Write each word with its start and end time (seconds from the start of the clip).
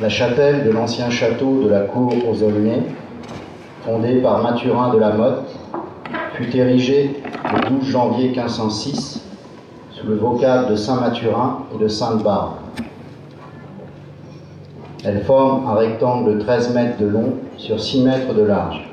La 0.00 0.08
chapelle 0.08 0.64
de 0.64 0.70
l'ancien 0.70 1.10
château 1.10 1.64
de 1.64 1.68
la 1.70 1.80
cour 1.80 2.12
aux 2.30 2.42
Aulnay, 2.44 2.82
fondée 3.84 4.20
par 4.20 4.40
Mathurin 4.44 4.94
de 4.94 4.98
la 5.00 5.10
Motte, 5.10 5.50
fut 6.34 6.56
érigée 6.56 7.20
le 7.52 7.68
12 7.68 7.84
janvier 7.84 8.28
1506 8.28 9.24
sous 9.90 10.06
le 10.06 10.14
vocable 10.14 10.70
de 10.70 10.76
Saint-Mathurin 10.76 11.64
et 11.74 11.82
de 11.82 11.88
Sainte-Barbe. 11.88 12.52
Elle 15.04 15.22
forme 15.24 15.66
un 15.68 15.74
rectangle 15.74 16.34
de 16.34 16.38
13 16.42 16.74
mètres 16.74 16.98
de 16.98 17.06
long 17.06 17.32
sur 17.56 17.80
6 17.80 18.04
mètres 18.04 18.34
de 18.34 18.42
large. 18.42 18.88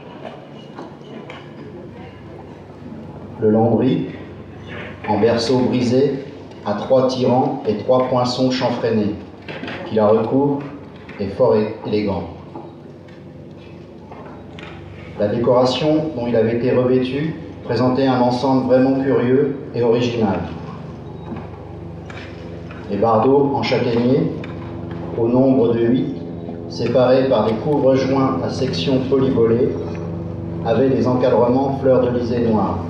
Le 3.42 3.52
lambris, 3.52 4.08
en 5.08 5.20
berceau 5.20 5.60
brisé, 5.60 6.26
a 6.66 6.74
trois 6.74 7.06
tirants 7.06 7.62
et 7.68 7.78
trois 7.78 8.08
poinçons 8.08 8.50
chanfreinés 8.50 9.14
qui 9.88 9.94
la 9.94 10.08
recouvrent 10.08 10.64
est 11.20 11.27
fort 11.29 11.55
élégant. 11.85 12.23
La 15.20 15.27
décoration 15.27 16.12
dont 16.16 16.27
il 16.27 16.35
avait 16.35 16.57
été 16.57 16.71
revêtu 16.71 17.35
présentait 17.63 18.05
un 18.05 18.20
ensemble 18.20 18.67
vraiment 18.67 19.02
curieux 19.02 19.55
et 19.73 19.81
original. 19.81 20.40
Les 22.91 22.98
bardeaux 22.98 23.52
en 23.55 23.63
châtaignier, 23.63 24.31
au 25.17 25.27
nombre 25.27 25.73
de 25.73 25.80
huit, 25.80 26.16
séparés 26.70 27.29
par 27.29 27.45
des 27.45 27.54
couvre-joints 27.54 28.40
à 28.43 28.49
sections 28.49 28.99
polybolées, 29.09 29.70
avaient 30.66 30.90
des 30.90 31.07
encadrements 31.07 31.77
fleurs 31.82 32.02
de 32.02 32.18
lysée 32.18 32.41
noire. 32.41 32.84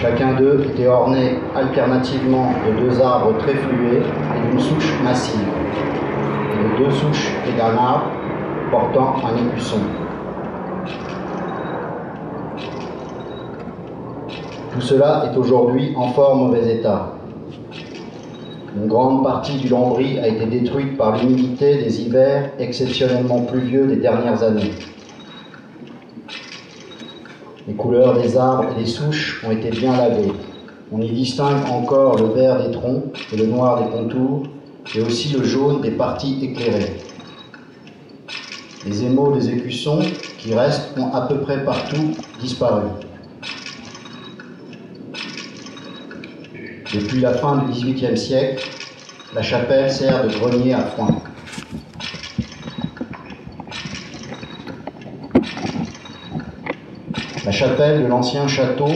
Chacun 0.00 0.34
d'eux 0.34 0.62
était 0.72 0.86
orné 0.86 1.38
alternativement 1.54 2.52
de 2.66 2.84
deux 2.84 3.00
arbres 3.00 3.38
très 3.38 3.54
flués 3.54 4.02
et 4.02 4.50
d'une 4.50 4.60
souche 4.60 4.94
massive, 5.02 5.40
et 6.52 6.80
de 6.82 6.84
deux 6.84 6.90
souches 6.90 7.32
et 7.48 7.58
d'un 7.58 7.76
arbre 7.78 8.10
portant 8.70 9.14
un 9.24 9.48
écusson. 9.48 9.78
Tout 14.72 14.80
cela 14.82 15.30
est 15.32 15.36
aujourd'hui 15.38 15.94
en 15.96 16.08
fort 16.08 16.36
mauvais 16.36 16.74
état. 16.74 17.14
Une 18.76 18.88
grande 18.88 19.24
partie 19.24 19.56
du 19.56 19.68
lambris 19.68 20.18
a 20.18 20.28
été 20.28 20.44
détruite 20.44 20.98
par 20.98 21.16
l'humidité 21.16 21.76
des 21.76 22.02
hivers 22.02 22.50
exceptionnellement 22.58 23.40
pluvieux 23.40 23.86
des 23.86 23.96
dernières 23.96 24.42
années. 24.42 24.72
Les 27.76 27.82
couleurs 27.82 28.18
des 28.18 28.38
arbres 28.38 28.70
et 28.72 28.80
des 28.80 28.86
souches 28.86 29.44
ont 29.46 29.50
été 29.50 29.68
bien 29.68 29.94
lavées. 29.94 30.32
On 30.90 30.98
y 31.02 31.10
distingue 31.10 31.68
encore 31.68 32.16
le 32.16 32.28
vert 32.28 32.66
des 32.66 32.72
troncs 32.72 33.04
et 33.30 33.36
le 33.36 33.44
noir 33.48 33.84
des 33.84 33.90
contours, 33.90 34.44
et 34.94 35.02
aussi 35.02 35.28
le 35.36 35.44
jaune 35.44 35.82
des 35.82 35.90
parties 35.90 36.38
éclairées. 36.42 36.96
Les 38.86 39.04
émaux 39.04 39.30
des 39.36 39.50
écussons 39.50 40.00
qui 40.38 40.54
restent 40.54 40.96
ont 40.96 41.12
à 41.12 41.26
peu 41.26 41.36
près 41.40 41.66
partout 41.66 42.14
disparu. 42.40 42.86
Depuis 46.94 47.20
la 47.20 47.34
fin 47.34 47.58
du 47.58 47.72
XVIIIe 47.72 48.16
siècle, 48.16 48.66
la 49.34 49.42
chapelle 49.42 49.90
sert 49.90 50.26
de 50.26 50.32
grenier 50.32 50.72
à 50.72 50.80
foin. 50.80 51.08
La 57.45 57.45
chapelle 57.56 58.02
de 58.02 58.06
l'ancien 58.06 58.46
château 58.46 58.90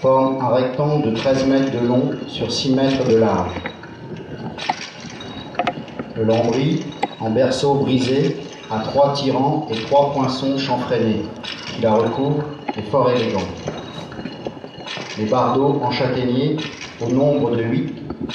forme 0.00 0.38
un 0.40 0.54
rectangle 0.54 1.10
de 1.10 1.16
13 1.16 1.48
mètres 1.48 1.72
de 1.72 1.84
long 1.84 2.10
sur 2.28 2.52
6 2.52 2.76
mètres 2.76 3.08
de 3.08 3.16
large. 3.16 3.50
Le 6.16 6.22
lambris, 6.22 6.84
en 7.18 7.30
berceau 7.30 7.74
brisé, 7.74 8.36
a 8.70 8.78
trois 8.84 9.14
tirants 9.14 9.66
et 9.68 9.74
trois 9.86 10.12
poinçons 10.12 10.56
chanfreinés 10.58 11.22
qui 11.66 11.82
la 11.82 11.94
recouvrent 11.94 12.44
est 12.78 12.88
fort 12.88 13.10
élégant. 13.10 13.48
Les 15.18 15.24
bardeaux 15.24 15.80
en 15.82 15.90
châtaignier, 15.90 16.56
au 17.04 17.08
nombre 17.10 17.56
de 17.56 17.64
huit, 17.64 17.94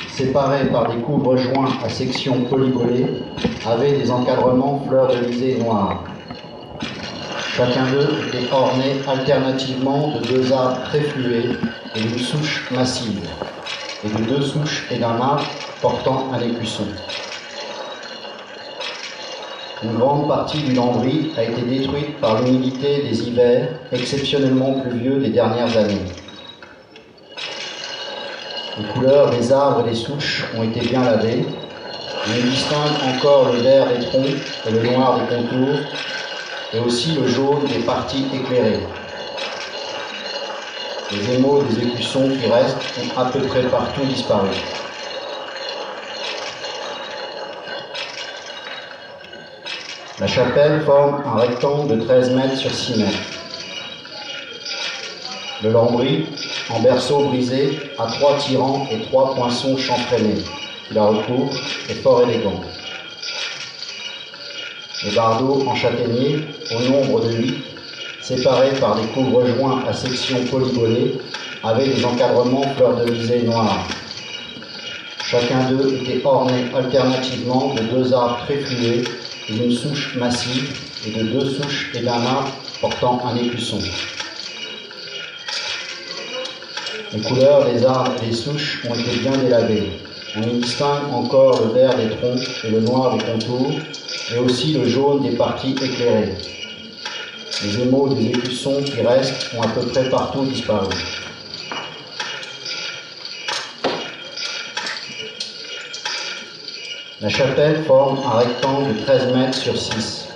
séparés 0.09 0.65
par 0.65 0.91
des 0.91 0.97
couvre-joints 0.97 1.69
à 1.85 1.87
sections 1.87 2.41
polybolées, 2.49 3.07
avaient 3.65 3.93
des 3.93 4.11
encadrements 4.11 4.83
fleurs 4.89 5.07
de 5.07 5.25
lysée 5.25 5.57
noire. 5.63 6.03
Chacun 7.59 7.87
d'eux 7.91 8.07
était 8.29 8.49
orné 8.53 9.01
alternativement 9.05 10.13
de 10.15 10.25
deux 10.27 10.53
arbres 10.53 10.81
très 10.85 11.01
flués 11.01 11.49
et 11.93 11.99
d'une 11.99 12.17
souche 12.17 12.71
massive, 12.71 13.19
et 14.01 14.07
de 14.07 14.23
deux 14.23 14.41
souches 14.41 14.87
et 14.89 14.97
d'un 14.97 15.19
arbre 15.19 15.43
portant 15.81 16.31
un 16.31 16.39
écusson. 16.39 16.85
Une 19.83 19.97
grande 19.97 20.29
partie 20.29 20.59
du 20.59 20.73
lambris 20.73 21.33
a 21.37 21.43
été 21.43 21.61
détruite 21.63 22.17
par 22.21 22.41
l'humidité 22.41 23.03
des 23.03 23.27
hivers 23.27 23.67
exceptionnellement 23.91 24.79
pluvieux 24.79 25.17
des 25.17 25.31
dernières 25.31 25.75
années. 25.75 26.05
Les 28.77 28.85
couleurs 28.93 29.31
des 29.31 29.51
arbres 29.51 29.85
et 29.85 29.89
des 29.89 29.97
souches 29.97 30.45
ont 30.57 30.63
été 30.63 30.79
bien 30.79 31.03
lavées. 31.03 31.45
On 32.25 32.47
distingue 32.47 33.15
encore 33.17 33.51
le 33.51 33.59
vert 33.59 33.87
des 33.89 34.05
troncs 34.05 34.37
et 34.65 34.71
le 34.71 34.81
noir 34.81 35.19
des 35.19 35.35
contours 35.35 35.79
et 36.73 36.79
aussi 36.79 37.13
le 37.13 37.27
jaune 37.27 37.65
des 37.65 37.79
parties 37.79 38.25
éclairées. 38.33 38.85
Les 41.11 41.35
émaux 41.35 41.63
des 41.63 41.87
écussons 41.87 42.29
qui 42.29 42.47
restent 42.47 42.77
ont 42.99 43.19
à 43.19 43.25
peu 43.25 43.39
près 43.41 43.63
partout 43.63 44.05
disparu. 44.05 44.49
La 50.19 50.27
chapelle 50.27 50.81
forme 50.81 51.23
un 51.25 51.39
rectangle 51.39 51.97
de 51.97 52.05
13 52.05 52.31
mètres 52.31 52.57
sur 52.57 52.73
6 52.73 52.99
mètres. 52.99 53.17
Le 55.63 55.71
lambris, 55.71 56.27
en 56.69 56.79
berceau 56.81 57.25
brisé, 57.25 57.79
a 57.97 58.05
trois 58.05 58.37
tirants 58.37 58.87
et 58.91 59.01
trois 59.01 59.33
poinçons 59.33 59.77
chanfreinés 59.77 60.43
la 60.91 61.03
recouvrent 61.03 61.53
est 61.87 62.01
fort 62.01 62.23
élégant. 62.23 62.61
Les 65.03 65.11
bardeaux 65.11 65.63
en 65.65 65.75
châtaignier, 65.75 66.39
au 66.75 66.89
nombre 66.89 67.25
de 67.25 67.31
huit, 67.31 67.63
séparés 68.21 68.73
par 68.81 68.95
des 68.95 69.07
couvre-joints 69.07 69.83
à 69.87 69.93
sections 69.93 70.43
polygonées, 70.51 71.13
avaient 71.63 71.87
des 71.87 72.03
encadrements 72.03 72.67
fleurs 72.75 72.97
de 72.97 73.09
lysée 73.09 73.43
noire. 73.43 73.87
Chacun 75.23 75.69
d'eux 75.69 75.99
était 76.01 76.21
orné 76.25 76.65
alternativement 76.75 77.73
de 77.75 77.81
deux 77.83 78.13
arbres 78.13 78.39
très 78.45 78.57
flués 78.57 79.03
et 79.47 79.53
d'une 79.53 79.71
souche 79.71 80.15
massive 80.17 80.77
et 81.07 81.11
de 81.11 81.23
deux 81.23 81.49
souches 81.49 81.91
et 81.93 81.99
d'un 81.99 82.21
arbre 82.21 82.51
portant 82.81 83.21
un 83.25 83.37
écusson. 83.37 83.79
Les 87.13 87.21
couleurs 87.21 87.71
des 87.71 87.85
arbres 87.85 88.11
et 88.21 88.27
des 88.27 88.33
souches 88.33 88.83
ont 88.89 88.95
été 88.95 89.17
bien 89.19 89.37
délavées. 89.37 89.91
On 90.35 90.43
y 90.43 90.59
distingue 90.59 91.11
encore 91.11 91.59
le 91.59 91.73
vert 91.73 91.95
des 91.95 92.09
troncs 92.09 92.63
et 92.63 92.69
le 92.69 92.81
noir 92.81 93.17
des 93.17 93.23
contours, 93.23 93.71
et 94.31 94.37
aussi 94.37 94.73
le 94.73 94.87
jaune 94.87 95.23
des 95.23 95.35
parties 95.35 95.75
éclairées. 95.81 96.35
Les 97.63 97.81
émaux 97.81 98.09
des 98.09 98.27
écussons 98.27 98.83
qui 98.83 99.01
restent 99.01 99.49
ont 99.57 99.61
à 99.63 99.67
peu 99.69 99.81
près 99.87 100.07
partout 100.07 100.45
disparu. 100.45 100.87
La 107.21 107.29
chapelle 107.29 107.83
forme 107.85 108.19
un 108.23 108.37
rectangle 108.37 108.93
de 108.93 109.01
13 109.01 109.33
mètres 109.33 109.57
sur 109.57 109.75
6. 109.75 110.27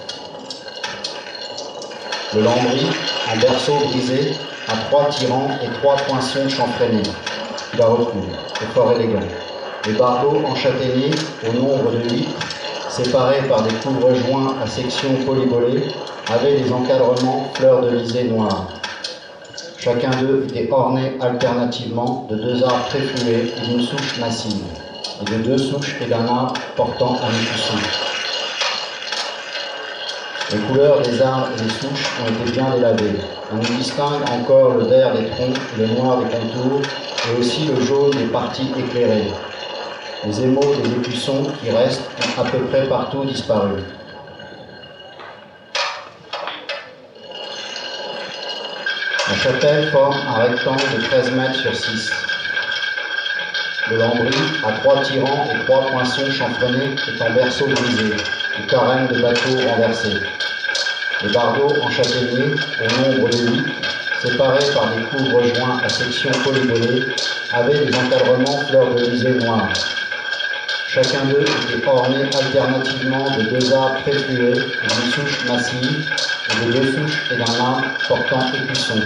Le 2.34 2.42
lambris, 2.42 2.88
en 3.32 3.38
berceau 3.38 3.78
brisé, 3.90 4.34
a 4.68 4.76
trois 4.90 5.06
tirants 5.10 5.52
et 5.62 5.72
trois 5.80 5.98
poinçons 5.98 6.50
chanfreinés 6.50 7.04
qui 7.04 7.78
la 7.78 7.86
recouvrent. 7.86 8.38
C'est 8.60 8.68
fort 8.74 8.92
élégant. 8.94 9.22
Les 9.86 9.94
bardeaux 9.94 10.42
en 10.46 10.56
châtaignier, 10.56 11.12
au 11.46 11.54
nombre 11.58 11.92
de 11.92 12.10
huit, 12.10 12.30
séparés 12.88 13.42
par 13.50 13.64
des 13.64 13.74
couvre-joints 13.76 14.56
à 14.64 14.66
sections 14.66 15.14
polybolées, 15.26 15.90
avaient 16.30 16.62
des 16.62 16.72
encadrements 16.72 17.52
fleurs 17.54 17.82
de 17.82 17.90
lysée 17.90 18.24
noire. 18.24 18.70
Chacun 19.78 20.12
d'eux 20.12 20.48
était 20.48 20.72
orné 20.72 21.18
alternativement 21.20 22.26
de 22.30 22.38
deux 22.38 22.64
arbres 22.64 22.86
très 22.88 23.02
flués 23.02 23.54
et 23.58 23.68
d'une 23.68 23.82
souche 23.82 24.20
massive, 24.22 24.64
et 25.22 25.30
de 25.30 25.44
deux 25.44 25.58
souches 25.58 25.98
et 26.00 26.06
d'un 26.06 26.26
arbre 26.28 26.54
portant 26.78 27.18
un 27.22 27.42
écusson. 27.42 27.76
Les 30.54 30.60
couleurs 30.60 31.02
des 31.02 31.22
arbres 31.22 31.50
et 31.58 31.62
des 31.62 31.70
souches 31.70 32.12
ont 32.22 32.30
été 32.32 32.52
bien 32.52 32.70
délavées. 32.70 33.20
On 33.52 33.62
y 33.62 33.78
distingue 33.78 34.24
encore 34.32 34.76
le 34.76 34.86
vert 34.86 35.14
des 35.14 35.26
troncs 35.32 35.58
le 35.78 35.88
noir 35.88 36.20
des 36.20 36.30
contours, 36.30 36.82
et 37.28 37.40
aussi 37.40 37.66
le 37.66 37.82
jaune 37.82 38.12
des 38.12 38.28
parties 38.28 38.72
éclairées. 38.78 39.32
Les 40.26 40.42
émaux 40.42 40.74
des 40.82 40.90
écussons 40.90 41.52
qui 41.62 41.70
restent 41.70 42.00
ont 42.38 42.42
à 42.42 42.46
peu 42.46 42.60
près 42.60 42.88
partout 42.88 43.26
disparu. 43.26 43.82
La 49.30 49.36
chapelle 49.36 49.92
forme 49.92 50.16
un 50.30 50.44
rectangle 50.44 50.82
de 50.96 51.02
13 51.02 51.32
mètres 51.32 51.60
sur 51.60 51.76
6. 51.76 52.12
Le 53.92 53.98
lambris 53.98 54.36
à 54.66 54.72
trois 54.80 55.02
tirants 55.02 55.46
et 55.54 55.66
trois 55.66 55.88
poinçons 55.88 56.32
chanfreinés 56.32 56.96
est 57.08 57.22
en 57.22 57.34
berceau 57.34 57.68
brisé, 57.68 58.14
ou 58.14 58.68
carène 58.68 59.08
de 59.08 59.22
bateau 59.22 59.58
renversé. 59.68 60.22
Les 61.22 61.34
bardeaux 61.34 61.76
en 61.82 61.90
châtaignier, 61.90 62.56
au 62.80 63.02
nombre 63.02 63.30
de 63.30 63.38
huit, 63.40 63.66
séparés 64.22 64.72
par 64.74 64.90
des 64.96 65.04
couvre-joints 65.04 65.82
à 65.84 65.90
section 65.90 66.32
polygonée, 66.46 67.02
avaient 67.52 67.86
des 67.86 67.94
encadrements 67.94 68.60
fleurs 68.68 68.96
de 68.96 69.06
lisée 69.10 69.32
noire. 69.32 69.68
Chacun 70.94 71.26
d'eux 71.26 71.42
était 71.42 71.88
orné 71.88 72.26
alternativement 72.26 73.36
de 73.36 73.42
deux 73.46 73.74
arbres 73.74 74.00
très 74.04 74.12
flués, 74.12 74.54
d'une 74.54 75.12
souche 75.12 75.44
massive, 75.46 76.06
et 76.52 76.66
de 76.66 76.72
deux 76.72 76.92
souches 76.92 77.32
et 77.32 77.36
d'un 77.36 77.46
arbre 77.46 77.86
portant 78.08 78.52
écusson. 78.54 79.00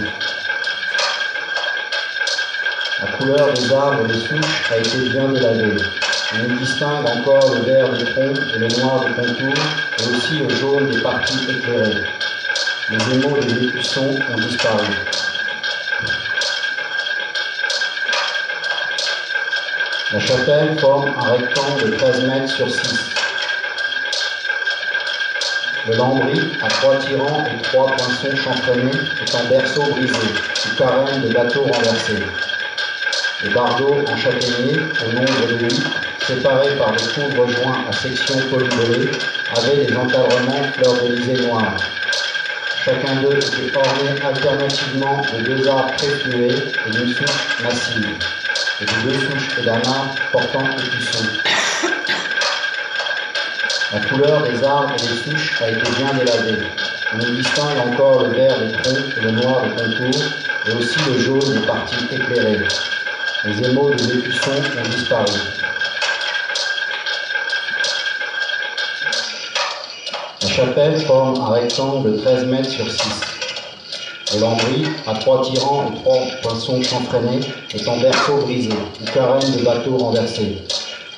La 3.00 3.06
couleur 3.12 3.54
des 3.54 3.72
arbres 3.72 4.04
et 4.04 4.12
des 4.12 4.20
souches 4.20 4.70
a 4.70 4.76
été 4.76 4.98
bien 5.08 5.28
délavée. 5.28 5.76
On 6.34 6.44
y 6.44 6.58
distingue 6.58 7.06
encore 7.06 7.54
le 7.54 7.60
vert 7.62 7.88
des 7.94 8.04
troncs 8.04 8.38
et 8.54 8.58
le 8.58 8.68
noir 8.82 9.06
des 9.06 9.14
contours, 9.14 9.64
et 9.98 10.14
aussi 10.14 10.40
le 10.40 10.54
jaune 10.56 10.90
des 10.90 11.00
parties 11.00 11.38
éclairées. 11.48 12.02
Les 12.90 13.14
émaux 13.14 13.38
des 13.38 13.64
écussons 13.64 14.14
ont 14.30 14.36
disparu. 14.36 14.84
La 20.10 20.20
chapelle 20.20 20.78
forme 20.78 21.12
un 21.18 21.32
rectangle 21.32 21.90
de 21.90 21.96
13 21.96 22.22
mètres 22.28 22.48
sur 22.48 22.70
6. 22.70 22.80
Le 25.86 25.96
lambris, 25.96 26.40
à 26.62 26.68
trois 26.68 26.96
tirants 26.96 27.44
et 27.44 27.60
trois 27.60 27.88
poinçons 27.88 28.34
chanfreinés, 28.34 28.90
est 29.20 29.34
un 29.34 29.44
berceau 29.50 29.82
brisé, 29.82 30.14
ou 30.14 30.76
carène 30.78 31.20
de 31.20 31.28
bateaux 31.28 31.64
renversés. 31.64 32.22
Les 33.44 33.50
bardeaux 33.50 33.96
en 34.06 34.16
châtaignier, 34.16 34.78
au 34.78 35.12
nombre 35.12 35.46
de 35.46 35.64
huit, 35.64 35.82
séparés 36.26 36.74
par 36.78 36.92
des 36.92 37.04
couvre-joints 37.12 37.84
à 37.86 37.92
section 37.92 38.38
polygonée, 38.48 39.10
avaient 39.58 39.84
des 39.84 39.94
encadrements 39.94 40.64
fleurs 40.72 41.02
de 41.02 41.46
noires. 41.46 41.76
Chacun 42.82 43.16
d'eux 43.16 43.36
était 43.36 43.76
orné 43.76 44.22
alternativement 44.26 45.20
de 45.34 45.42
deux 45.42 45.68
arbres 45.68 45.94
très 45.98 46.08
flués 46.08 46.54
et 46.86 46.90
d'une 46.92 47.12
souche 47.12 47.62
massive 47.62 48.16
et 48.80 48.84
de 48.84 49.08
deux 49.08 49.18
souches 49.18 49.58
et 49.58 49.64
d'un 49.64 49.74
arbre 49.74 50.14
portant 50.30 50.64
écusson. 50.76 51.24
La 53.92 54.00
couleur 54.00 54.42
des 54.42 54.62
arbres 54.64 54.94
et 54.96 55.00
des 55.00 55.16
souches 55.30 55.62
a 55.62 55.70
été 55.70 55.90
bien 55.96 56.12
délavée. 56.14 56.62
On 57.14 57.18
distingue 57.18 57.78
encore 57.78 58.22
le 58.24 58.34
vert 58.34 58.58
des 58.58 58.72
troncs 58.72 59.16
et 59.16 59.20
le 59.20 59.30
noir 59.30 59.62
des 59.62 59.70
contours, 59.70 60.22
et 60.66 60.72
aussi 60.72 60.98
le 61.10 61.18
jaune 61.18 61.60
des 61.60 61.66
parties 61.66 62.04
éclairées. 62.12 62.60
Les 63.44 63.68
émaux 63.68 63.90
des 63.94 64.18
écussons 64.18 64.50
ont 64.50 64.88
disparu. 64.90 65.40
La 70.42 70.48
chapelle 70.48 71.00
forme 71.00 71.40
un 71.40 71.52
rectangle 71.52 72.12
de 72.12 72.18
13 72.18 72.44
mètres 72.44 72.70
sur 72.70 72.90
6. 72.90 73.37
Lambris, 74.36 74.84
à 75.06 75.14
trois 75.14 75.40
tirants 75.40 75.86
et 75.90 75.98
trois 76.00 76.20
poinçons 76.42 76.82
chanfreinés, 76.82 77.40
est 77.74 77.88
en 77.88 77.96
berceau 77.98 78.36
brisé, 78.42 78.68
ou 79.00 79.04
carène 79.12 79.56
de 79.56 79.64
bateaux 79.64 79.96
renversés. 79.96 80.58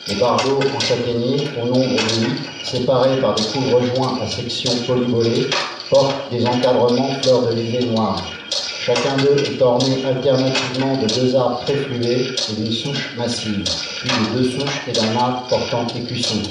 Les 0.06 0.14
bardeaux 0.14 0.60
en 0.76 0.80
châtaignier, 0.80 1.48
au 1.60 1.66
nombre 1.66 1.88
de 1.88 2.24
huit, 2.24 2.40
séparés 2.62 3.20
par 3.20 3.34
des 3.34 3.42
couvre-joints 3.42 4.18
à 4.22 4.28
section 4.28 4.70
polybolée, 4.86 5.48
portent 5.90 6.30
des 6.30 6.46
encadrements 6.46 7.14
fleurs 7.20 7.48
de 7.48 7.54
lisée 7.54 7.86
noire. 7.86 8.22
Chacun 8.50 9.16
d'eux 9.16 9.36
est 9.44 9.60
orné 9.60 10.04
alternativement 10.04 10.96
de 10.96 11.06
deux 11.12 11.36
arbres 11.36 11.60
très 11.64 11.74
flués 11.74 12.28
et 12.48 12.52
d'une 12.54 12.72
souche 12.72 13.10
massive, 13.16 13.64
puis 13.98 14.08
de 14.08 14.38
deux 14.38 14.50
souches 14.50 14.82
et 14.88 14.92
d'un 14.92 15.16
arbre 15.16 15.42
portant 15.48 15.86
écusson. 15.96 16.42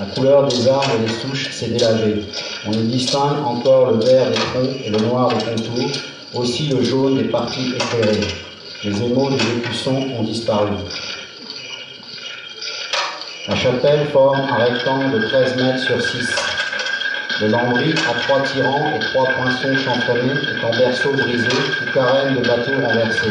La 0.00 0.06
couleur 0.06 0.48
des 0.48 0.66
arbres 0.66 0.92
et 0.96 1.06
des 1.06 1.12
souches 1.12 1.50
s'est 1.50 1.68
délavée. 1.68 2.24
On 2.66 2.72
y 2.72 2.84
distingue 2.84 3.44
encore 3.44 3.90
le 3.90 4.02
vert 4.02 4.30
des 4.30 4.34
troncs 4.34 4.76
et 4.82 4.88
le 4.88 4.98
noir 4.98 5.28
des 5.28 5.44
contours, 5.44 5.90
aussi 6.32 6.68
le 6.68 6.82
jaune 6.82 7.18
des 7.18 7.24
parties 7.24 7.74
éclairées. 7.74 8.26
Les 8.82 9.02
émaux 9.02 9.28
des 9.28 9.58
écussons 9.58 10.08
ont 10.18 10.22
disparu. 10.22 10.70
La 13.46 13.54
chapelle 13.56 14.06
forme 14.10 14.40
un 14.40 14.64
rectangle 14.64 15.20
de 15.20 15.26
13 15.26 15.56
mètres 15.56 15.84
sur 15.84 16.00
6. 16.00 16.34
Le 17.42 17.48
lambris 17.48 17.92
à 18.08 18.18
trois 18.20 18.40
tirants 18.40 18.92
et 18.96 19.00
trois 19.00 19.26
poinçons 19.26 19.76
chanfreinés 19.84 20.32
est 20.32 20.64
en 20.64 20.70
berceau 20.78 21.12
brisé 21.12 21.46
ou 21.46 21.92
carène 21.92 22.36
de 22.36 22.40
bateau 22.40 22.72
renversé. 22.86 23.28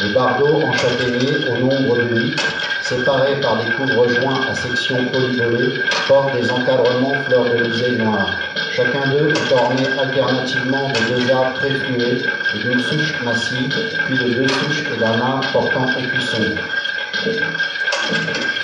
Les 0.00 0.14
bardeaux 0.14 0.62
en 0.62 0.72
châtaignier, 0.72 1.46
au 1.50 1.58
nombre 1.58 1.96
de 1.96 2.22
8, 2.22 2.36
séparés 2.84 3.40
par 3.40 3.56
des 3.56 3.70
couvre-joints 3.72 4.40
à 4.46 4.54
section 4.54 5.06
polygonée, 5.06 5.80
portent 6.06 6.34
des 6.34 6.50
encadrements 6.50 7.14
fleurs 7.24 7.44
de 7.44 7.64
lisée 7.64 7.96
noire. 7.96 8.28
Chacun 8.76 9.08
d'eux 9.08 9.30
est 9.30 9.52
orné 9.52 9.86
alternativement 9.98 10.88
de 10.88 11.14
deux 11.14 11.32
arbres 11.32 11.54
très 11.54 11.70
flués 11.70 12.22
et 12.54 12.58
d'une 12.58 12.80
souche 12.80 13.14
massive, 13.24 13.74
puis 14.04 14.18
de 14.18 14.34
deux 14.34 14.48
souches 14.48 14.84
et 14.94 15.00
d'un 15.00 15.18
arbre 15.18 15.46
portant 15.52 15.86
écusson. 15.98 16.42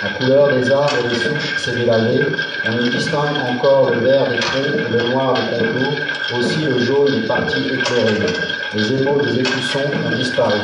La 0.02 0.11
couleur 0.11 0.49
des 0.49 0.70
arbres 0.70 0.96
et 1.02 1.08
des 1.08 1.14
souches 1.14 1.56
s'est 1.56 1.72
délavée. 1.72 2.20
On 2.69 2.78
y 2.78 2.90
distingue 2.90 3.38
encore 3.49 3.90
le 3.90 4.00
vert 4.00 4.28
des 4.28 4.38
troncs 4.38 4.90
le 4.90 5.11
noir 5.11 5.34
des 5.34 5.58
contours, 5.58 5.96
aussi 6.38 6.64
le 6.67 6.78
jaune 6.78 7.20
des 7.20 7.26
parties 7.26 7.69
éclairées. 7.72 8.26
Les 8.75 8.93
émaux 8.93 9.20
des 9.22 9.40
écussons 9.40 9.90
ont 10.06 10.14
disparu. 10.14 10.58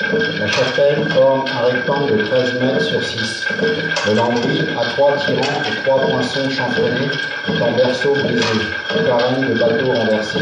La 0.00 0.48
chapelle 0.48 1.08
forme 1.10 1.44
un 1.56 1.66
rectangle 1.66 2.16
de 2.16 2.24
13 2.24 2.54
mètres 2.54 2.80
sur 2.80 3.04
6. 3.04 3.46
Le 4.08 4.14
lambris, 4.16 4.62
à 4.76 4.84
trois 4.86 5.16
tirants 5.16 5.62
et 5.70 5.82
trois 5.84 6.00
poinçons 6.00 6.48
est 6.48 7.62
en 7.62 7.70
berceau 7.70 8.12
brisé, 8.14 8.42
carène 9.06 9.40
de 9.42 9.54
bateau 9.54 9.92
renversé. 9.92 10.40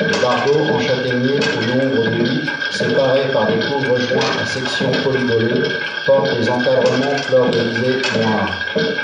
Le 0.00 0.20
bardeau 0.20 0.74
en 0.74 0.80
châtaignier 0.80 1.38
au 1.38 1.76
nombre 1.76 2.10
de 2.10 2.16
8, 2.16 2.50
séparés 2.72 3.28
par 3.32 3.46
des 3.46 3.60
couvre-joints 3.60 4.42
à 4.42 4.44
section 4.44 4.90
polygonée, 5.04 5.62
portent 6.04 6.36
des 6.36 6.50
encadrements 6.50 7.16
fleurs 7.18 7.50
de 7.50 7.60
lisée 7.60 8.02
noires. 8.18 8.50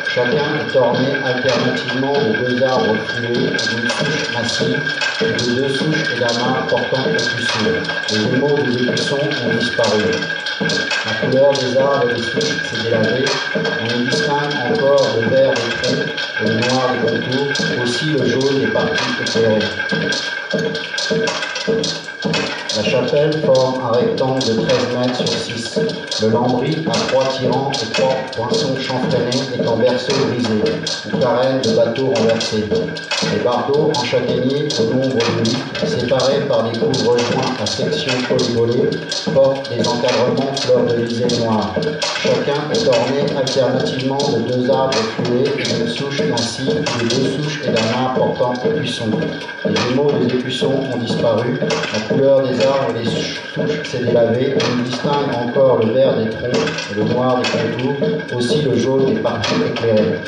Chacun 0.09 0.59
est 0.59 0.77
orné 0.77 1.15
alternativement 1.25 2.13
de 2.13 2.45
deux 2.45 2.63
arbres 2.65 2.97
flués, 3.07 3.35
d'une 3.35 3.89
souche 3.89 4.33
massive, 4.35 4.81
et 5.21 5.33
de 5.33 5.61
deux 5.61 5.69
souches 5.69 6.13
et 6.17 6.19
d'un 6.19 6.43
arbre 6.43 6.67
portant 6.69 7.09
écusson. 7.09 7.59
Les 8.11 8.35
émaux 8.35 8.59
des 8.59 8.83
écussons 8.83 9.21
ont 9.45 9.55
disparu. 9.57 10.03
La 10.61 11.27
couleur 11.27 11.53
des 11.53 11.79
arbres 11.79 12.11
et 12.11 12.15
des 12.15 12.23
souches 12.23 12.63
s'est 12.65 12.83
délavée. 12.83 13.25
On 13.55 14.01
y 14.01 14.05
distingue 14.07 14.73
encore 14.73 15.07
le 15.21 15.29
vert 15.29 15.53
des 15.55 15.89
troncs 15.89 16.07
et 16.41 16.49
le 16.49 16.55
noir 16.55 16.93
des 16.93 17.13
contours, 17.13 17.83
aussi 17.83 18.07
le 18.07 18.27
jaune 18.27 18.59
des 18.59 18.67
parties 18.67 19.05
éclairées. 19.23 20.40
La 22.77 22.83
chapelle 22.83 23.41
forme 23.45 23.81
un 23.85 23.93
rectangle 23.93 24.43
de 24.45 24.55
13 24.55 24.67
mètres 24.99 25.29
sur 25.29 25.57
6. 25.59 25.81
Le 26.23 26.29
lambris, 26.31 26.85
à 26.89 26.93
trois 27.07 27.25
tirants 27.27 27.71
et 27.73 27.93
trois 27.93 28.17
poinçons 28.35 28.77
chanfreinés, 28.77 29.59
est 29.59 29.67
en 29.67 29.77
berceau 29.77 30.13
brisé, 30.27 30.63
ou 31.13 31.19
carène 31.19 31.61
de 31.63 31.71
bateau 31.71 32.13
renversé. 32.17 32.65
Les 33.33 33.45
bardeaux 33.45 33.93
en 33.97 34.05
châtaignier, 34.05 34.69
au 34.81 34.95
nombre 34.95 35.15
de 35.15 35.51
8, 35.85 35.87
séparés 35.87 36.41
par 36.49 36.65
des 36.65 36.79
couvre-joints 36.79 37.55
à 37.63 37.67
section 37.67 38.13
polygonée, 38.29 38.91
portent 39.33 39.71
des 39.71 39.87
encadrements 39.87 40.55
fleurs 40.57 40.85
de 40.87 40.97
lisée 40.97 41.27
noire. 41.39 41.75
Chacun 42.23 42.71
est 42.73 42.89
orné 42.89 43.37
alternativement 43.39 44.19
de 44.19 44.53
deux 44.53 44.71
arbres 44.71 44.99
flués, 45.17 45.45
d'une 45.57 45.89
souche 45.89 46.23
massive, 46.23 46.75
de 46.75 47.09
deux 47.09 47.43
souches 47.43 47.63
et 47.67 47.71
d'un 47.71 47.89
arbre 47.95 48.35
portant 48.35 48.55
écusson. 48.65 49.11
Les 49.65 49.93
émaux 49.93 50.11
des 50.13 50.40
écussons 50.41 50.73
ont 50.93 50.97
disparu, 50.97 51.59
la 51.61 52.01
couleur 52.09 52.43
des 52.43 52.65
arbres 52.65 52.95
s'est 53.85 53.99
délavée, 53.99 54.55
on 54.57 54.83
distingue 54.83 55.35
encore 55.35 55.81
le 55.85 55.93
vert 55.93 56.17
des 56.17 56.31
troncs 56.31 56.55
et 56.91 56.95
le 56.95 57.05
noir 57.05 57.41
des 57.41 57.49
contours, 57.49 58.37
aussi 58.37 58.63
le 58.63 58.75
jaune 58.75 59.15
des 59.15 59.21
parties 59.21 59.55
éclairées. 59.71 60.19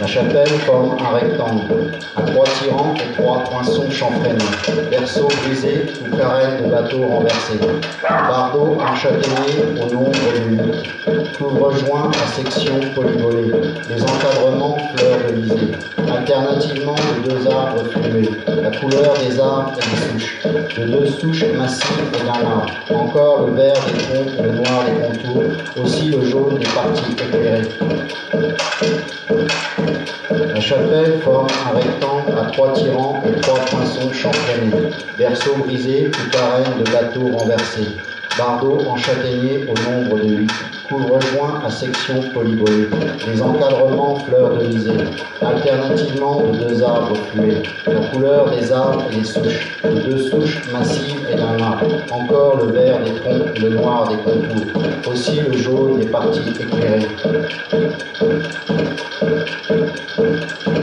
La 0.00 0.06
chapelle 0.06 0.48
forme 0.66 0.96
un 1.00 1.14
rectangle, 1.14 1.92
à 2.16 2.22
trois 2.22 2.44
tirants 2.44 2.94
et 2.94 3.12
trois 3.14 3.42
poinçons 3.42 3.90
chanfreinés, 3.90 4.90
berceau 4.90 5.28
brisé 5.42 5.86
ou 6.00 6.16
carène 6.16 6.62
de 6.62 6.70
bateau 6.70 7.06
renversé, 7.06 7.58
bardeau 8.02 8.78
en 8.80 8.94
châtaignier 8.94 9.64
au 9.82 9.92
nombre 9.92 10.12
de 10.12 10.50
huit, 10.50 11.36
couvre-joint 11.36 12.10
à 12.10 12.26
section 12.28 12.78
polygonée, 12.94 13.50
les 13.88 14.02
encadrements 14.02 14.76
fleurs 14.94 15.32
lysée, 15.34 15.72
alternativement 16.10 16.94
de 16.94 17.28
deux 17.28 17.50
arbres 17.50 17.84
fumés, 17.90 18.30
la 18.46 18.70
couleur 18.70 19.16
des 19.18 19.40
arbres 19.40 19.72
et 19.78 19.90
des 19.90 20.18
souches, 20.20 20.42
de 20.78 20.84
deux 20.84 21.06
souches 21.06 21.44
massives 21.56 22.10
et 22.14 22.24
d'un 22.24 22.46
arbre, 22.46 22.72
encore 22.90 23.46
le 23.46 23.52
vert 23.54 23.74
des 23.86 23.98
troncs 23.98 24.32
le 24.42 24.52
noir 24.52 24.84
des 24.84 25.06
contours, 25.06 25.42
aussi 25.82 26.10
le 26.10 26.24
jaune 26.24 26.58
des 26.58 26.66
parties 26.66 27.12
éclairées. 27.12 27.68
La 30.30 30.60
chapelle 30.60 31.20
forme 31.22 31.48
un 31.66 31.76
rectangle 31.76 32.38
à 32.38 32.50
trois 32.50 32.72
tirants 32.72 33.22
et 33.26 33.40
trois 33.40 33.58
poinçons 33.60 34.12
chanfreinés, 34.12 34.90
berceau 35.18 35.56
brisé 35.58 36.08
ou 36.08 36.30
carène 36.30 36.78
de 36.78 36.90
bateau 36.90 37.36
renversé, 37.36 37.82
bardeaux 38.38 38.80
en 38.88 38.96
châtaignier 38.96 39.66
au 39.68 39.90
nombre 39.90 40.18
de 40.22 40.28
huit, 40.28 40.50
couvre-joint 40.88 41.62
à 41.64 41.70
section 41.70 42.20
polygonée, 42.32 42.88
les 43.26 43.42
encadrements 43.42 44.16
fleurs 44.16 44.56
de 44.58 44.66
lysée, 44.66 44.98
alternativement 45.40 46.42
de 46.42 46.58
deux 46.58 46.82
arbres 46.82 47.16
flués, 47.32 47.62
la 47.86 48.06
couleur 48.08 48.50
des 48.50 48.72
arbres 48.72 49.04
et 49.10 49.16
des 49.16 49.24
souches, 49.24 49.78
de 49.84 50.00
deux 50.00 50.18
encore 52.10 52.58
le 52.58 52.72
vert 52.72 52.98
des 53.04 53.14
troncs 53.20 53.58
le 53.60 53.68
noir 53.70 54.08
des 54.08 54.16
contours, 54.16 54.82
aussi 55.10 55.40
le 55.40 55.56
jaune 55.56 56.00
des 56.00 56.06
parties 56.06 56.50
éclairées. 56.60 57.06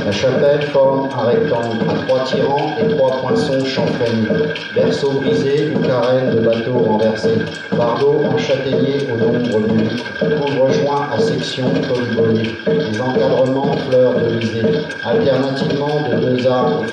La 0.05 0.11
chapelle 0.11 0.61
forme 0.63 1.09
un 1.17 1.23
rectangle 1.23 1.77
trois 2.07 2.23
tirants 2.25 2.75
et 2.79 2.87
trois 2.95 3.21
poinçons 3.21 3.63
chanfreinés, 3.63 4.27
berceau 4.75 5.11
brisé 5.11 5.73
ou 5.75 5.79
carène 5.79 6.35
de 6.35 6.41
bateau 6.41 6.79
renversé, 6.79 7.29
bardeau 7.77 8.23
en 8.25 8.37
châtaignier 8.37 9.07
au 9.11 9.17
nombre 9.17 9.73
huit, 9.73 10.03
couvre-joint 10.19 11.09
à 11.13 11.19
section 11.19 11.69
polygonée, 11.87 12.57
les 12.67 12.99
encadrements 12.99 13.77
fleurs 13.89 14.15
de 14.15 14.35
lysée, 14.35 14.63
alternativement 15.03 16.09
de 16.09 16.15
deux 16.15 16.47
arbres 16.47 16.85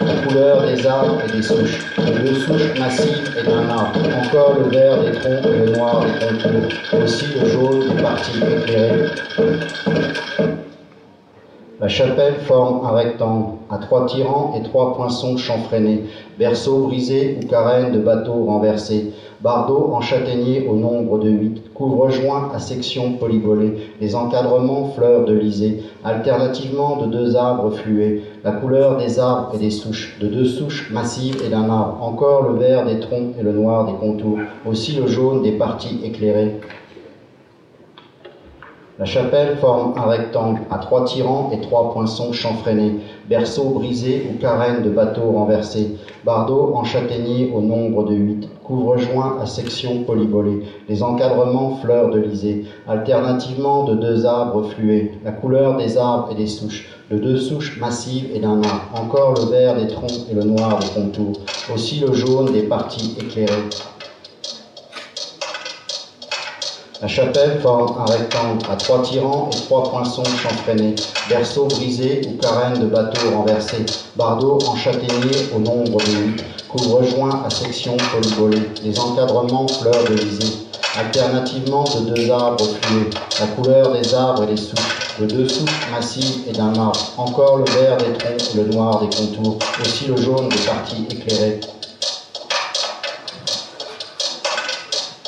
la 0.00 0.14
couleur 0.22 0.66
des 0.66 0.86
arbres 0.86 1.22
et 1.26 1.32
des 1.32 1.42
souches, 1.42 1.80
de 1.98 2.18
deux 2.18 2.34
souches 2.36 2.78
massives 2.78 3.30
et 3.36 3.42
encore 3.58 4.54
le 4.58 4.70
vert 4.70 5.02
des 5.02 5.12
troncs 5.12 5.44
le 5.44 5.70
noir 5.72 6.04
des 6.04 6.26
contours, 6.26 7.02
aussi 7.02 7.26
le 7.40 7.48
jaune 7.48 7.88
des 7.88 8.02
parties 8.02 8.38
éclairées. 8.38 9.10
La 11.84 11.90
chapelle 11.90 12.36
forme 12.36 12.86
un 12.86 12.92
rectangle 12.92 13.56
à 13.68 13.76
trois 13.76 14.06
tirants 14.06 14.54
et 14.56 14.62
trois 14.62 14.94
poinçons 14.94 15.36
chanfreinés, 15.36 16.04
berceau 16.38 16.78
brisé 16.86 17.36
ou 17.38 17.46
carène 17.46 17.92
de 17.92 17.98
bateau 17.98 18.46
renversé, 18.46 19.12
bardeau 19.42 19.90
en 19.92 20.00
châtaignier 20.00 20.66
au 20.66 20.76
nombre 20.76 21.18
de 21.18 21.28
huit, 21.28 21.62
couvre-joint 21.74 22.48
à 22.54 22.58
section 22.58 23.12
polygonée, 23.12 23.74
les 24.00 24.16
encadrements 24.16 24.92
fleurs 24.96 25.26
de 25.26 25.34
lysée, 25.34 25.82
alternativement 26.02 26.96
de 27.02 27.06
deux 27.08 27.36
arbres 27.36 27.70
flués, 27.72 28.22
la 28.44 28.52
couleur 28.52 28.96
des 28.96 29.20
arbres 29.20 29.50
et 29.54 29.58
des 29.58 29.70
souches, 29.70 30.16
de 30.22 30.28
deux 30.28 30.46
souches 30.46 30.90
massives 30.90 31.42
et 31.44 31.50
d'un 31.50 31.68
arbre, 31.68 31.98
encore 32.00 32.48
le 32.50 32.58
vert 32.58 32.86
des 32.86 32.98
troncs 32.98 33.34
et 33.38 33.42
le 33.42 33.52
noir 33.52 33.84
des 33.84 33.98
contours, 33.98 34.38
aussi 34.64 34.92
le 34.92 35.06
jaune 35.06 35.42
des 35.42 35.52
parties 35.52 36.00
éclairées. 36.02 36.60
La 38.96 39.06
chapelle 39.06 39.56
forme 39.56 39.94
un 39.96 40.06
rectangle 40.06 40.60
à 40.70 40.78
trois 40.78 41.04
tirants 41.04 41.50
et 41.52 41.60
trois 41.60 41.92
poinçons 41.92 42.32
chanfreinés, 42.32 43.00
berceau 43.28 43.70
brisé 43.70 44.24
ou 44.30 44.38
carène 44.38 44.84
de 44.84 44.90
bateau 44.90 45.32
renversé, 45.32 45.96
bardeau 46.24 46.70
en 46.76 46.84
châtaignier 46.84 47.50
au 47.52 47.60
nombre 47.60 48.04
de 48.04 48.14
huit, 48.14 48.48
couvre-joint 48.62 49.38
à 49.42 49.46
section 49.46 50.04
polybolée, 50.04 50.62
les 50.88 51.02
encadrements 51.02 51.74
fleurs 51.82 52.08
de 52.10 52.20
lysée, 52.20 52.66
alternativement 52.86 53.82
de 53.82 53.96
deux 53.96 54.26
arbres 54.26 54.62
flués, 54.68 55.18
la 55.24 55.32
couleur 55.32 55.76
des 55.76 55.98
arbres 55.98 56.28
et 56.30 56.36
des 56.36 56.46
souches, 56.46 56.86
de 57.10 57.18
deux 57.18 57.38
souches 57.38 57.80
massives 57.80 58.30
et 58.32 58.38
d'un 58.38 58.62
arbre, 58.62 58.90
encore 58.94 59.34
le 59.34 59.50
vert 59.50 59.74
des 59.74 59.88
troncs 59.88 60.28
et 60.30 60.34
le 60.34 60.44
noir 60.44 60.78
des 60.78 61.00
contours, 61.00 61.40
aussi 61.74 61.98
le 61.98 62.12
jaune 62.12 62.52
des 62.52 62.62
parties 62.62 63.16
éclairées. 63.20 63.70
La 67.04 67.08
chapelle 67.08 67.60
forme 67.60 67.98
un 68.00 68.06
rectangle 68.06 68.64
à 68.70 68.76
trois 68.76 69.02
tirants 69.02 69.50
et 69.52 69.60
trois 69.66 69.90
poinçons 69.90 70.24
chanfreinés, 70.24 70.94
berceau 71.28 71.66
brisé 71.66 72.22
ou 72.26 72.38
carène 72.38 72.80
de 72.80 72.86
bateau 72.86 73.30
renversé, 73.30 73.84
bardeau 74.16 74.58
en 74.66 74.74
châtaignier 74.74 75.50
au 75.54 75.58
nombre 75.58 75.98
de 75.98 76.12
huit, 76.12 76.42
couvre-joint 76.66 77.42
à 77.44 77.50
section 77.50 77.98
polygonée, 78.10 78.70
les 78.82 78.98
encadrements 78.98 79.68
fleurs 79.68 80.02
de 80.04 80.14
lysée, 80.14 80.56
alternativement 80.98 81.84
de 81.84 82.14
deux 82.14 82.30
arbres 82.30 82.64
flués, 82.80 83.10
la 83.38 83.48
couleur 83.48 83.92
des 83.92 84.14
arbres 84.14 84.44
et 84.44 84.54
des 84.54 84.56
souches, 84.56 85.18
de 85.20 85.26
deux 85.26 85.46
souches 85.46 85.90
massives 85.92 86.48
et 86.48 86.52
d'un 86.52 86.72
arbre, 86.74 87.12
encore 87.18 87.58
le 87.58 87.64
vert 87.66 87.98
des 87.98 88.14
troncs 88.18 88.54
et 88.54 88.56
le 88.56 88.64
noir 88.64 89.00
des 89.00 89.14
contours, 89.14 89.58
aussi 89.82 90.06
le 90.06 90.16
jaune 90.16 90.48
des 90.48 90.64
parties 90.64 91.06
éclairées. 91.10 91.60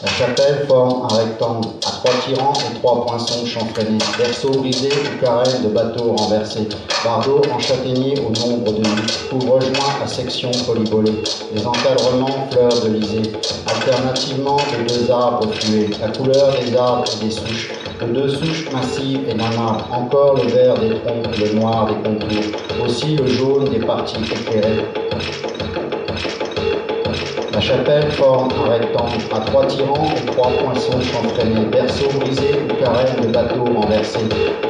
La 0.03 0.11
chapelle 0.11 0.67
forme 0.69 1.07
un 1.11 1.17
rectangle 1.17 1.69
à 1.87 1.91
trois 1.91 2.13
tirants 2.27 2.53
et 2.53 2.79
trois 2.81 3.07
poinçons 3.07 3.47
chanfreinés, 3.47 3.97
berceau 4.19 4.51
brisé 4.51 4.91
ou 4.91 5.25
carène 5.25 5.63
de 5.63 5.69
bateau 5.69 6.13
renversé, 6.13 6.69
bardeau 7.03 7.41
en 7.51 7.59
châtaignier 7.59 8.15
au 8.21 8.31
nombre 8.47 8.73
de 8.73 8.83
huit, 8.85 9.29
couvre-joint 9.31 10.03
à 10.05 10.07
section 10.07 10.51
polygonée, 10.67 11.23
les 11.55 11.67
encadrements 11.67 12.47
fleurs 12.51 12.79
de 12.85 12.91
lysée, 12.91 13.33
alternativement 13.67 14.59
de 14.59 14.87
deux 14.87 15.11
arbres 15.11 15.51
flués, 15.55 15.89
la 15.99 16.09
couleur 16.09 16.55
des 16.61 16.77
arbres 16.77 17.05
et 17.15 17.25
des 17.25 17.31
souches, 17.31 17.71
de 18.03 18.07
deux 18.13 18.29
souches 18.29 18.71
massives 18.71 19.27
et 19.27 19.33
d'un 19.33 19.45
arbre, 19.45 19.89
encore 19.93 20.37
le 20.37 20.51
vert 20.51 20.79
des 20.79 20.91
troncs 20.91 21.39
le 21.39 21.59
noir 21.59 21.87
des 21.87 21.95
contours, 22.07 22.85
aussi 22.85 23.17
le 23.17 23.27
jaune 23.29 23.71
des 23.71 23.79
parties 23.79 24.17
éclairées. 24.31 24.85
Chapelle 27.67 28.09
forme 28.13 28.49
un 28.65 28.71
rectangle 28.71 29.25
à 29.35 29.41
trois 29.41 29.67
tirants 29.67 30.07
et 30.17 30.27
trois 30.27 30.51
poinçons 30.51 31.01
chanfreinés, 31.01 31.65
berceau 31.65 32.07
brisé 32.17 32.63
ou 32.63 32.75
carène 32.81 33.21
de 33.21 33.27
bateau 33.27 33.65
renversé, 33.65 34.21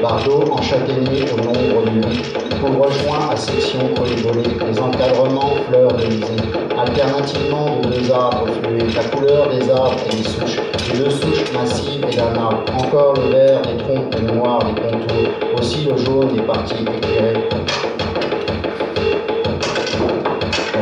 bardeau 0.00 0.44
en 0.50 0.56
au 0.56 1.36
nombre 1.44 1.90
de 1.90 2.08
huit, 2.08 2.32
couvre-joint 2.58 3.28
à 3.30 3.36
section 3.36 3.80
polygonée, 3.94 4.48
les 4.66 4.80
encadrements 4.80 5.56
fleurs 5.68 5.92
de 5.92 6.04
lysée, 6.04 6.42
alternativement 6.78 7.80
de 7.82 7.88
deux 7.98 8.10
arbres 8.10 8.46
flués, 8.62 8.90
la 8.94 9.04
couleur 9.14 9.50
des 9.50 9.70
arbres 9.70 10.00
et 10.10 10.16
des 10.16 10.22
souches, 10.22 10.56
de 10.90 10.96
deux 10.96 11.10
souches 11.10 11.52
massives 11.52 12.02
et 12.10 12.16
d'un 12.16 12.34
arbre, 12.40 12.64
encore 12.78 13.12
le 13.16 13.30
vert 13.30 13.60
des 13.60 13.76
troncs 13.76 14.14
le 14.14 14.32
noir 14.32 14.60
des 14.60 14.80
contours, 14.80 15.58
aussi 15.60 15.84
le 15.84 15.98
jaune 15.98 16.34
des 16.34 16.40
parties 16.40 16.82
éclairées. 16.96 17.46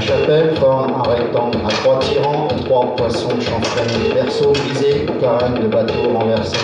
Chapelle 0.04 0.54
forme 0.56 0.92
un 0.99 1.08
rectangle 1.08 1.58
à 1.64 1.68
trois 1.68 1.99
tirants 1.99 2.49
trois 2.64 2.94
poinçons 2.96 3.40
chanfreinés, 3.40 4.12
berceau 4.14 4.52
brisé 4.52 5.06
ou 5.08 5.20
carène 5.20 5.54
de 5.62 5.68
bateau 5.68 6.12
renversé, 6.12 6.56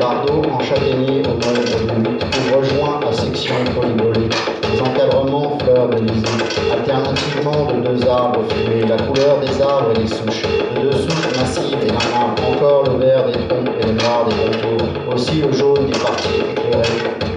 bardeau 0.00 0.42
en 0.50 0.60
châtaignier 0.60 1.22
au 1.26 1.34
nombre 1.34 2.02
de 2.02 2.24
couvre-joint 2.24 3.00
à 3.08 3.12
section 3.12 3.54
polygonée, 3.74 4.28
les 4.72 4.80
encadrements 4.80 5.58
fleurs 5.58 5.88
de 5.90 5.98
lysée, 5.98 6.26
alternativement 6.72 7.66
de 7.72 7.88
deux 7.88 8.08
arbres 8.08 8.42
fumés, 8.48 8.86
la 8.86 8.96
couleur 8.96 9.38
des 9.40 9.62
arbres 9.62 9.90
et 9.96 10.00
des 10.00 10.08
souches, 10.08 10.42
de 10.74 10.80
deux 10.80 10.92
souches 10.92 11.36
massives 11.36 11.78
et 11.84 11.90
arbre, 11.90 12.42
encore 12.50 12.84
le 12.84 13.04
vert 13.04 13.26
des 13.26 13.32
troncs 13.32 13.68
et 13.80 13.86
le 13.86 13.92
noir 13.92 14.26
des 14.28 14.34
contours, 14.34 15.14
aussi 15.14 15.40
le 15.40 15.52
jaune 15.52 15.86
des 15.86 15.98
parties 15.98 16.40
éclairées. 16.50 17.27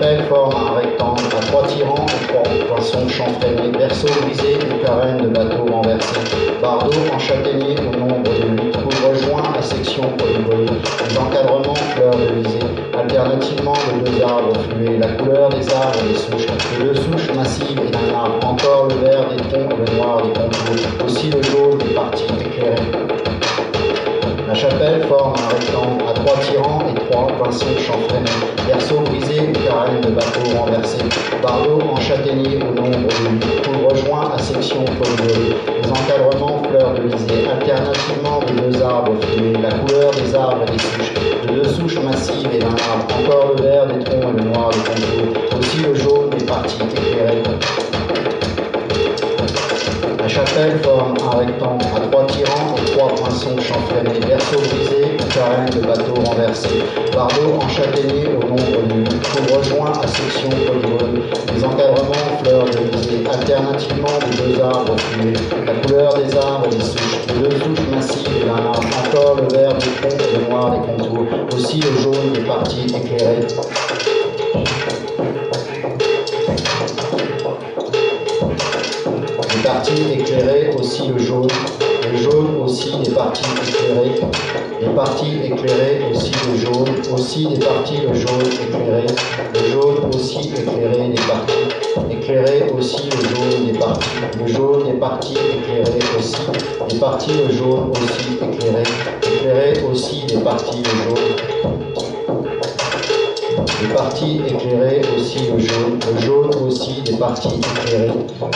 La 0.00 0.06
chapelle 0.06 0.26
forme 0.26 0.54
un 0.54 0.74
rectangle 0.76 1.24
à 1.36 1.40
trois 1.46 1.66
tirants 1.66 2.06
et 2.06 2.26
trois 2.28 2.42
poinçons 2.68 3.08
chanfreinés, 3.08 3.70
berceau 3.76 4.06
brisé 4.22 4.56
ou 4.70 4.86
carène 4.86 5.16
de 5.16 5.26
bateau 5.26 5.66
renversé, 5.72 6.14
bardeau 6.62 6.92
en 7.12 7.18
châtaignier 7.18 7.74
au 7.80 7.96
nombre 7.98 8.22
de 8.22 8.62
huit, 8.62 8.76
couvre-joint 8.76 9.42
à 9.58 9.60
section 9.60 10.04
polygonée, 10.16 10.70
les 11.08 11.18
encadrements 11.18 11.74
fleurs 11.74 12.14
de 12.14 12.34
lysée, 12.36 12.60
alternativement 12.96 13.72
de 13.72 14.08
deux 14.08 14.22
arbres 14.22 14.52
flués, 14.70 14.98
la 14.98 15.08
couleur 15.08 15.48
des 15.48 15.68
arbres 15.74 15.98
et 16.04 16.12
des 16.12 16.18
souches, 16.18 16.46
de 16.46 16.84
deux 16.84 16.94
souches 16.94 17.34
massives 17.34 17.80
et 17.84 17.90
d'un 17.90 18.14
arbre, 18.14 18.46
encore 18.46 18.86
le 18.90 19.04
vert 19.04 19.28
des 19.30 19.36
troncs 19.48 19.72
et 19.72 19.90
le 19.90 19.96
noir 19.96 20.22
des 20.22 20.28
contours, 20.28 21.06
aussi 21.06 21.30
le 21.30 21.42
jaune 21.42 21.78
des 21.78 21.94
parties 21.94 22.24
éclairées. 22.40 22.76
La 24.46 24.54
chapelle 24.54 25.02
forme 25.08 25.34
un 25.36 25.48
rectangle 25.48 26.04
à 26.08 26.12
trois 26.12 26.38
tirants 26.38 26.77
et 27.08 27.12
trois 27.12 27.26
poinçons 27.26 27.66
chanfreinés, 27.78 28.30
berceau 28.66 29.00
brisé 29.00 29.40
ou 29.40 29.52
carène 29.66 30.00
de 30.00 30.10
bateau 30.10 30.40
renversé, 30.58 30.98
bardeau 31.42 31.80
en 31.90 32.00
châtaignier 32.00 32.58
au 32.62 32.74
nombre 32.74 32.98
de 32.98 33.62
couvre-joint 33.62 34.32
à 34.34 34.38
section 34.38 34.84
polygonée, 34.84 35.56
les 35.82 35.90
encadrements 35.90 36.62
fleurs 36.68 36.94
de 36.94 37.02
lysée, 37.02 37.48
alternativement 37.50 38.40
de 38.40 38.70
deux 38.70 38.82
arbres 38.82 39.12
flués, 39.20 39.52
la 39.62 39.72
couleur 39.78 40.10
des 40.12 40.34
arbres 40.34 40.62
et 40.68 40.72
des 40.72 40.78
souches, 40.78 41.14
de 41.46 41.54
deux 41.54 41.68
souches 41.68 41.98
massives 42.02 42.48
et 42.52 42.58
d'un 42.58 42.66
arbre, 42.68 43.06
encore 43.20 43.54
le 43.56 43.62
vert 43.62 43.86
des 43.86 44.04
troncs 44.04 44.34
et 44.34 44.42
le 44.42 44.44
noir 44.50 44.70
des 44.70 44.78
contours, 44.78 45.58
aussi 45.58 45.78
le 45.78 45.94
jaune 45.94 46.30
des 46.30 46.44
parties 46.44 46.82
éclairées. 46.82 47.42
La 50.20 50.28
chapelle 50.28 50.78
forme 50.82 51.14
un 51.32 51.38
rectangle 51.38 51.84
à 51.96 52.00
trois 52.00 52.26
tirants 52.26 52.74
et 52.76 52.90
trois 52.90 53.08
poinçons 53.14 53.56
chanfreinés, 53.58 54.20
berceau 54.26 54.58
brisé 54.58 55.07
ou 55.38 55.44
carène 55.44 55.70
de 55.70 55.86
bateaux 55.86 56.14
renversés. 56.24 56.82
Bardeaux 57.14 57.58
en 57.60 57.68
châtaignier 57.68 58.26
au 58.26 58.48
nombre 58.48 58.82
nul, 58.88 59.04
couvre-joint 59.32 59.92
à 60.02 60.06
section 60.06 60.50
polygone, 60.50 61.22
des 61.54 61.64
encadrements 61.64 62.38
fleurs 62.42 62.64
de 62.64 62.96
musée, 62.96 63.24
alternativement 63.30 64.18
de 64.26 64.52
deux 64.52 64.60
arbres 64.60 64.96
fumés, 64.98 65.32
la 65.66 65.74
couleur 65.74 66.14
des 66.14 66.36
arbres 66.36 66.66
et 66.66 66.74
des 66.74 66.84
souches, 66.84 67.26
de 67.26 67.48
deux 67.48 67.50
souches 67.56 67.88
massives 67.94 68.46
d'un 68.46 68.54
arbre, 68.54 68.88
encore 69.06 69.36
le 69.36 69.56
vert 69.56 69.74
du 69.74 69.88
tronc 70.00 70.08
et 70.08 70.36
le 70.36 70.50
noir 70.50 70.70
des 70.70 70.86
contours, 70.86 71.26
aussi 71.54 71.80
le 71.80 71.96
jaune 72.02 72.32
des 72.32 72.40
parties 72.40 72.86
éclairées. 72.86 73.46
Les 79.54 79.62
parties 79.62 80.12
éclairées, 80.12 80.70
aussi 80.78 81.08
le 81.08 81.18
jaune, 81.18 81.48
le 82.10 82.16
jaune 82.16 82.62
aussi 82.62 82.96
des 83.02 83.10
parties 83.10 83.44
éclairées, 83.68 84.20
les 84.80 84.88
parties 84.90 85.38
éclairées 85.44 86.00
aussi 86.10 86.32
le 86.48 86.56
jaune, 86.56 86.88
aussi 87.12 87.46
des 87.46 87.58
parties 87.64 88.00
le 88.02 88.14
jaune 88.14 88.42
éclairé, 88.62 89.06
le 89.54 89.70
jaune 89.70 90.10
aussi 90.14 90.50
éclairé 90.50 91.08
des 91.08 91.22
parties, 91.22 92.10
éclairé 92.10 92.70
aussi 92.76 93.10
le 93.10 93.28
jaune 93.28 93.66
des 93.66 93.78
parties, 93.78 94.08
le 94.38 94.46
jaune 94.46 94.84
des 94.84 94.98
parties 94.98 95.34
éclairées 95.34 95.98
aussi, 96.18 96.42
les 96.90 96.98
parties 96.98 97.32
le 97.32 97.52
jaune 97.54 97.90
aussi 97.90 98.34
éclairé, 98.34 98.82
éclairé 99.22 99.84
aussi 99.90 100.24
des 100.26 100.38
parties 100.38 100.82
le 100.82 101.10
jaune. 101.10 102.17
Les 103.80 103.94
parties 103.94 104.40
éclairées 104.46 105.02
aussi 105.16 105.38
le 105.52 105.58
jaune, 105.58 105.98
le 106.12 106.20
jaune 106.20 106.50
aussi 106.66 107.02
des 107.02 107.12
parties 107.12 107.48
éclairées, 107.60 108.12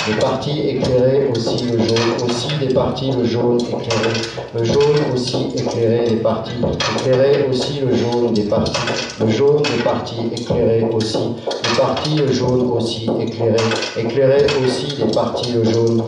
les 0.08 0.14
parties 0.14 0.60
éclairées 0.68 1.28
aussi 1.30 1.64
le 1.64 1.78
jaune, 1.78 2.14
aussi 2.24 2.48
des 2.60 2.74
parties 2.74 3.12
le 3.12 3.24
jaune 3.24 3.58
éclairé, 3.58 4.12
le 4.54 4.64
jaune 4.64 4.96
aussi 5.14 5.46
éclairé 5.54 6.10
des 6.10 6.16
parties, 6.16 6.52
éclairé 6.96 7.46
aussi 7.48 7.80
le 7.80 7.94
jaune 7.94 8.32
des 8.34 8.42
parties, 8.42 8.80
le 9.20 9.28
jaune 9.28 9.62
des 9.62 9.82
parties 9.84 10.30
éclairé 10.32 10.88
aussi, 10.92 11.36
les 11.46 11.76
parties 11.76 12.16
le 12.16 12.32
jaune 12.32 12.70
aussi 12.72 13.08
éclairé, 13.20 13.56
éclairé 13.96 14.46
aussi 14.64 14.96
des 14.96 15.12
parties 15.12 15.52
le 15.52 15.62
jaune. 15.64 16.02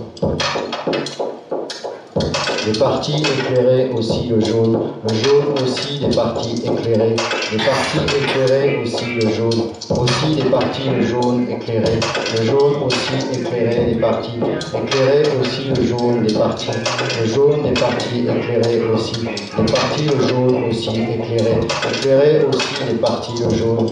Les 2.66 2.78
parties 2.78 3.12
éclairées 3.12 3.90
aussi 3.94 4.28
le 4.28 4.40
jaune, 4.40 4.78
le 5.06 5.14
jaune 5.14 5.62
aussi 5.62 5.98
des 5.98 6.14
parties 6.16 6.62
éclairées, 6.64 7.14
les 7.52 7.58
parties 7.58 7.98
éclairées 8.22 8.78
aussi 8.82 9.04
le 9.20 9.28
jaune, 9.28 9.68
aussi 9.90 10.34
des 10.34 10.48
parties 10.48 10.88
le 10.96 11.02
jaune 11.02 11.46
éclairé, 11.50 11.92
le 12.38 12.46
jaune 12.46 12.82
aussi 12.86 13.12
éclairé 13.38 13.92
des 13.92 14.00
parties, 14.00 14.40
éclairé 14.74 15.24
aussi 15.38 15.68
le 15.76 15.82
jaune 15.84 16.22
des 16.22 16.32
parties, 16.32 16.70
le 17.20 17.26
jaune 17.26 17.62
des 17.64 17.78
parties 17.78 18.20
éclairées 18.20 18.80
aussi, 18.94 19.16
les 19.58 19.64
parties 19.64 20.04
le 20.04 20.26
jaune 20.26 20.64
aussi 20.70 20.88
éclairé, 20.88 21.60
éclairé 21.92 22.44
aussi 22.48 22.84
des 22.90 22.98
parties 22.98 23.42
le 23.42 23.54
jaune. 23.54 23.90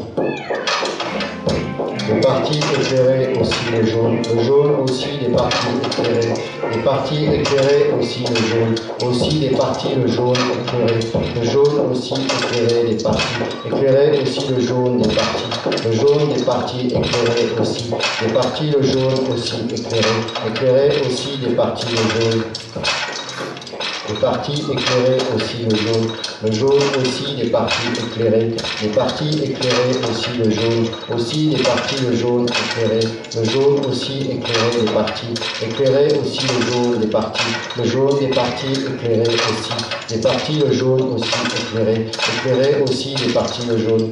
Les 2.09 2.21
parties 2.21 2.59
éclairées 2.59 3.35
aussi 3.41 3.61
le 3.71 3.87
jaune, 3.87 4.19
le 4.35 4.43
jaune 4.43 4.81
aussi 4.83 5.19
des 5.19 5.29
parties 5.29 5.67
éclairées, 5.87 6.35
les 6.75 6.83
parties 6.83 7.25
éclairées 7.27 7.91
aussi 7.99 8.25
le 8.29 8.37
jaune, 8.49 8.75
aussi 9.09 9.39
des 9.39 9.51
parties 9.51 9.95
le 9.95 10.07
jaune 10.09 10.37
éclairé, 10.67 11.01
le 11.37 11.45
jaune 11.45 11.91
aussi 11.91 12.15
éclairé 12.15 12.89
des 12.89 13.03
parties, 13.03 13.35
éclairé 13.65 14.21
aussi 14.21 14.49
le 14.49 14.61
jaune 14.61 14.99
des 14.99 15.15
parties, 15.15 15.45
le 15.85 15.93
jaune 15.93 16.29
des 16.37 16.43
parties 16.45 16.87
éclairées 16.89 17.53
aussi, 17.61 17.91
les 18.21 18.33
parties 18.33 18.71
le 18.71 18.83
jaune 18.83 19.27
aussi 19.33 19.57
éclairé, 19.73 20.25
éclairé 20.49 21.03
aussi 21.07 21.39
des 21.39 21.55
parties 21.55 21.87
le 21.93 22.09
jaune. 22.09 22.43
Les 24.13 24.19
parties 24.19 24.67
éclairées 24.71 25.27
aussi 25.35 25.65
le 25.65 25.75
jaune, 25.75 26.11
le 26.43 26.51
jaune 26.51 26.91
aussi 27.01 27.35
des 27.35 27.47
parties 27.47 27.97
éclairées, 27.99 28.53
les 28.83 28.91
parties 28.91 29.41
éclairées 29.43 30.03
aussi 30.07 30.37
le 30.37 30.51
jaune, 30.51 30.91
aussi 31.09 31.49
des 31.49 31.63
parties 31.63 32.01
le 32.01 32.13
jaune 32.13 32.53
éclairé, 32.59 33.09
le 33.35 33.43
jaune 33.43 33.87
aussi 33.87 34.29
éclairé 34.31 34.83
des 34.83 34.89
parties, 34.93 35.39
éclairé 35.63 36.13
aussi 36.21 36.49
le 36.49 36.61
jaune 36.61 36.99
des 36.99 37.07
parties, 37.07 37.57
le 37.75 37.85
jaune 37.85 38.19
des 38.19 38.29
parties 38.35 38.85
éclairées 38.87 39.41
aussi, 39.49 39.87
les 40.11 40.19
parties 40.19 40.59
le 40.59 40.71
jaune 40.71 41.15
aussi 41.15 41.51
éclairé, 41.55 42.05
éclairé 42.27 42.83
aussi 42.83 43.17
des 43.17 43.33
parties 43.33 43.65
le 43.65 43.79
jaune, 43.79 44.11